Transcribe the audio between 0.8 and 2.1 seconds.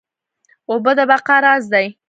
د بقا راز دي